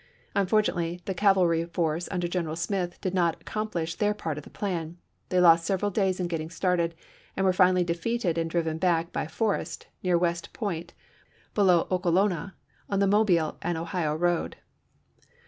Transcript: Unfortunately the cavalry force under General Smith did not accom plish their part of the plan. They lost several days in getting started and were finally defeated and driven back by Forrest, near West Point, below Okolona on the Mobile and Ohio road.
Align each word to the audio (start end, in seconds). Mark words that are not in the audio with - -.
Unfortunately 0.33 0.99
the 1.05 1.13
cavalry 1.13 1.63
force 1.65 2.07
under 2.09 2.27
General 2.27 2.55
Smith 2.55 2.99
did 3.01 3.13
not 3.13 3.39
accom 3.39 3.71
plish 3.71 3.93
their 3.93 4.15
part 4.15 4.35
of 4.39 4.43
the 4.43 4.49
plan. 4.49 4.97
They 5.29 5.39
lost 5.39 5.63
several 5.63 5.91
days 5.91 6.19
in 6.19 6.25
getting 6.25 6.49
started 6.49 6.95
and 7.37 7.45
were 7.45 7.53
finally 7.53 7.83
defeated 7.83 8.35
and 8.35 8.49
driven 8.49 8.79
back 8.79 9.11
by 9.13 9.27
Forrest, 9.27 9.85
near 10.01 10.17
West 10.17 10.53
Point, 10.53 10.95
below 11.53 11.85
Okolona 11.91 12.53
on 12.89 12.97
the 12.97 13.05
Mobile 13.05 13.59
and 13.61 13.77
Ohio 13.77 14.15
road. 14.15 14.55